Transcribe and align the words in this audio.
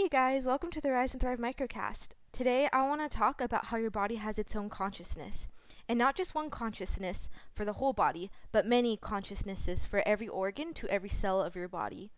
Hey, 0.00 0.08
guys, 0.08 0.46
welcome 0.46 0.70
to 0.70 0.80
the 0.80 0.92
Rise 0.92 1.12
and 1.12 1.20
Thrive 1.20 1.38
microcast. 1.38 2.12
Today, 2.32 2.70
I 2.72 2.88
want 2.88 3.02
to 3.02 3.18
talk 3.18 3.42
about 3.42 3.66
how 3.66 3.76
your 3.76 3.90
body 3.90 4.14
has 4.14 4.38
its 4.38 4.56
own 4.56 4.70
consciousness. 4.70 5.46
And 5.90 5.98
not 5.98 6.16
just 6.16 6.34
one 6.34 6.48
consciousness 6.48 7.28
for 7.52 7.66
the 7.66 7.74
whole 7.74 7.92
body, 7.92 8.30
but 8.50 8.66
many 8.66 8.96
consciousnesses 8.96 9.84
for 9.84 10.02
every 10.06 10.26
organ 10.26 10.72
to 10.72 10.88
every 10.88 11.10
cell 11.10 11.42
of 11.42 11.54
your 11.54 11.68
body. 11.68 12.10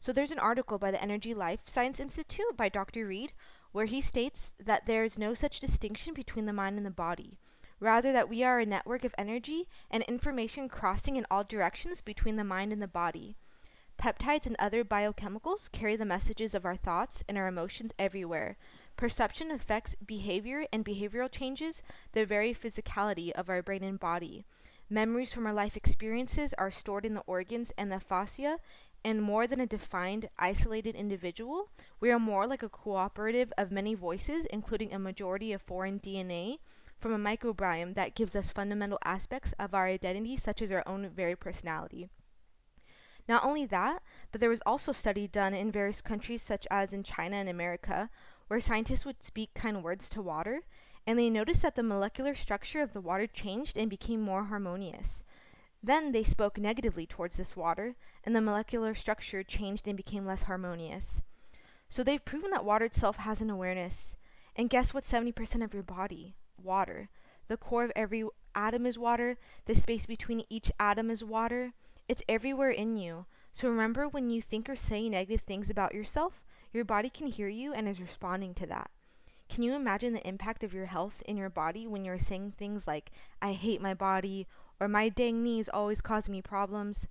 So, 0.00 0.12
there's 0.12 0.32
an 0.32 0.38
article 0.38 0.76
by 0.78 0.90
the 0.90 1.02
Energy 1.02 1.32
Life 1.32 1.60
Science 1.64 1.98
Institute 1.98 2.58
by 2.58 2.68
Dr. 2.68 3.06
Reed 3.06 3.32
where 3.72 3.86
he 3.86 4.02
states 4.02 4.52
that 4.62 4.84
there 4.84 5.02
is 5.02 5.18
no 5.18 5.32
such 5.32 5.60
distinction 5.60 6.12
between 6.12 6.44
the 6.44 6.52
mind 6.52 6.76
and 6.76 6.84
the 6.84 6.90
body. 6.90 7.38
Rather, 7.80 8.12
that 8.12 8.28
we 8.28 8.44
are 8.44 8.60
a 8.60 8.66
network 8.66 9.02
of 9.02 9.14
energy 9.16 9.66
and 9.90 10.02
information 10.02 10.68
crossing 10.68 11.16
in 11.16 11.24
all 11.30 11.42
directions 11.42 12.02
between 12.02 12.36
the 12.36 12.44
mind 12.44 12.70
and 12.70 12.82
the 12.82 12.86
body. 12.86 13.34
Peptides 14.00 14.46
and 14.46 14.56
other 14.58 14.82
biochemicals 14.82 15.70
carry 15.70 15.94
the 15.94 16.06
messages 16.06 16.54
of 16.54 16.64
our 16.64 16.74
thoughts 16.74 17.22
and 17.28 17.36
our 17.36 17.46
emotions 17.46 17.92
everywhere. 17.98 18.56
Perception 18.96 19.50
affects 19.50 19.94
behavior, 19.94 20.64
and 20.72 20.86
behavioral 20.86 21.30
changes 21.30 21.82
the 22.12 22.24
very 22.24 22.54
physicality 22.54 23.30
of 23.32 23.50
our 23.50 23.62
brain 23.62 23.82
and 23.82 24.00
body. 24.00 24.46
Memories 24.88 25.34
from 25.34 25.46
our 25.46 25.52
life 25.52 25.76
experiences 25.76 26.54
are 26.56 26.70
stored 26.70 27.04
in 27.04 27.12
the 27.12 27.24
organs 27.26 27.72
and 27.76 27.92
the 27.92 28.00
fascia, 28.00 28.58
and 29.04 29.20
more 29.20 29.46
than 29.46 29.60
a 29.60 29.66
defined, 29.66 30.30
isolated 30.38 30.94
individual, 30.94 31.68
we 32.00 32.10
are 32.10 32.18
more 32.18 32.46
like 32.46 32.62
a 32.62 32.70
cooperative 32.70 33.52
of 33.58 33.70
many 33.70 33.92
voices, 33.94 34.46
including 34.46 34.94
a 34.94 34.98
majority 34.98 35.52
of 35.52 35.60
foreign 35.60 36.00
DNA 36.00 36.56
from 36.98 37.12
a 37.12 37.18
microbiome 37.18 37.94
that 37.96 38.14
gives 38.14 38.34
us 38.34 38.48
fundamental 38.48 38.98
aspects 39.04 39.52
of 39.58 39.74
our 39.74 39.84
identity, 39.84 40.38
such 40.38 40.62
as 40.62 40.72
our 40.72 40.84
own 40.86 41.06
very 41.10 41.36
personality. 41.36 42.08
Not 43.28 43.44
only 43.44 43.64
that, 43.66 44.02
but 44.32 44.40
there 44.40 44.50
was 44.50 44.62
also 44.66 44.92
study 44.92 45.26
done 45.26 45.54
in 45.54 45.70
various 45.70 46.00
countries 46.00 46.42
such 46.42 46.66
as 46.70 46.92
in 46.92 47.02
China 47.02 47.36
and 47.36 47.48
America 47.48 48.10
where 48.48 48.60
scientists 48.60 49.04
would 49.04 49.22
speak 49.22 49.54
kind 49.54 49.82
words 49.82 50.08
to 50.10 50.22
water 50.22 50.62
and 51.06 51.18
they 51.18 51.30
noticed 51.30 51.62
that 51.62 51.76
the 51.76 51.82
molecular 51.82 52.34
structure 52.34 52.82
of 52.82 52.92
the 52.92 53.00
water 53.00 53.26
changed 53.26 53.76
and 53.76 53.88
became 53.88 54.20
more 54.20 54.44
harmonious. 54.44 55.24
Then 55.82 56.12
they 56.12 56.22
spoke 56.22 56.58
negatively 56.58 57.06
towards 57.06 57.36
this 57.36 57.56
water 57.56 57.96
and 58.24 58.36
the 58.36 58.40
molecular 58.40 58.94
structure 58.94 59.42
changed 59.42 59.88
and 59.88 59.96
became 59.96 60.26
less 60.26 60.42
harmonious. 60.42 61.22
So 61.88 62.02
they've 62.02 62.24
proven 62.24 62.50
that 62.50 62.64
water 62.64 62.84
itself 62.84 63.16
has 63.16 63.40
an 63.40 63.50
awareness. 63.50 64.16
And 64.54 64.70
guess 64.70 64.92
what 64.92 65.04
70% 65.04 65.64
of 65.64 65.74
your 65.74 65.82
body? 65.82 66.36
Water. 66.62 67.08
The 67.48 67.56
core 67.56 67.84
of 67.84 67.92
every 67.96 68.24
atom 68.54 68.86
is 68.86 68.98
water, 68.98 69.38
the 69.64 69.74
space 69.74 70.06
between 70.06 70.44
each 70.48 70.70
atom 70.78 71.10
is 71.10 71.24
water. 71.24 71.72
It's 72.10 72.24
everywhere 72.28 72.70
in 72.70 72.96
you. 72.96 73.26
So 73.52 73.68
remember 73.68 74.08
when 74.08 74.30
you 74.30 74.42
think 74.42 74.68
or 74.68 74.74
say 74.74 75.08
negative 75.08 75.42
things 75.42 75.70
about 75.70 75.94
yourself, 75.94 76.42
your 76.72 76.84
body 76.84 77.08
can 77.08 77.28
hear 77.28 77.46
you 77.46 77.72
and 77.72 77.86
is 77.86 78.00
responding 78.00 78.52
to 78.54 78.66
that. 78.66 78.90
Can 79.48 79.62
you 79.62 79.76
imagine 79.76 80.12
the 80.12 80.26
impact 80.26 80.64
of 80.64 80.74
your 80.74 80.86
health 80.86 81.22
in 81.26 81.36
your 81.36 81.50
body 81.50 81.86
when 81.86 82.04
you're 82.04 82.18
saying 82.18 82.54
things 82.58 82.88
like, 82.88 83.12
I 83.40 83.52
hate 83.52 83.80
my 83.80 83.94
body, 83.94 84.48
or 84.80 84.88
my 84.88 85.08
dang 85.08 85.44
knees 85.44 85.68
always 85.68 86.00
cause 86.00 86.28
me 86.28 86.42
problems? 86.42 87.06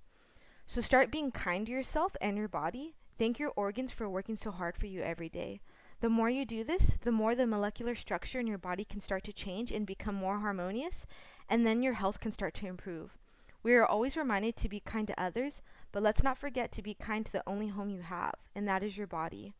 So 0.66 0.82
start 0.82 1.10
being 1.10 1.30
kind 1.30 1.64
to 1.64 1.72
yourself 1.72 2.14
and 2.20 2.36
your 2.36 2.48
body. 2.48 2.94
Thank 3.16 3.38
your 3.38 3.52
organs 3.56 3.92
for 3.92 4.06
working 4.06 4.36
so 4.36 4.50
hard 4.50 4.76
for 4.76 4.84
you 4.84 5.00
every 5.00 5.30
day. 5.30 5.62
The 6.02 6.10
more 6.10 6.28
you 6.28 6.44
do 6.44 6.62
this, 6.62 6.98
the 7.00 7.10
more 7.10 7.34
the 7.34 7.46
molecular 7.46 7.94
structure 7.94 8.38
in 8.38 8.46
your 8.46 8.58
body 8.58 8.84
can 8.84 9.00
start 9.00 9.24
to 9.24 9.32
change 9.32 9.72
and 9.72 9.86
become 9.86 10.14
more 10.14 10.40
harmonious, 10.40 11.06
and 11.48 11.64
then 11.64 11.82
your 11.82 11.94
health 11.94 12.20
can 12.20 12.32
start 12.32 12.52
to 12.56 12.66
improve. 12.66 13.16
We 13.62 13.74
are 13.74 13.86
always 13.86 14.16
reminded 14.16 14.56
to 14.56 14.68
be 14.68 14.80
kind 14.80 15.06
to 15.08 15.22
others, 15.22 15.60
but 15.92 16.02
let's 16.02 16.22
not 16.22 16.38
forget 16.38 16.72
to 16.72 16.82
be 16.82 16.94
kind 16.94 17.26
to 17.26 17.32
the 17.32 17.42
only 17.46 17.68
home 17.68 17.90
you 17.90 18.02
have, 18.02 18.34
and 18.54 18.66
that 18.66 18.82
is 18.82 18.96
your 18.96 19.06
body. 19.06 19.52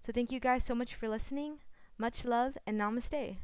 So 0.00 0.12
thank 0.12 0.32
you 0.32 0.40
guys 0.40 0.64
so 0.64 0.74
much 0.74 0.94
for 0.94 1.08
listening. 1.08 1.58
Much 1.98 2.24
love 2.24 2.56
and 2.66 2.80
namaste. 2.80 3.36